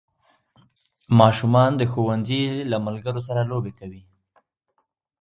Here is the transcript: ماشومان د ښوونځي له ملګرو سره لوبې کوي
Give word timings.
ماشومان 1.19 1.71
د 1.77 1.81
ښوونځي 1.91 2.43
له 2.71 2.77
ملګرو 2.85 3.21
سره 3.27 3.41
لوبې 3.51 3.71
کوي 3.79 4.01